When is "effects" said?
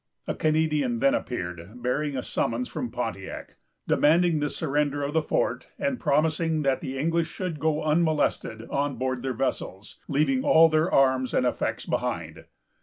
11.45-11.85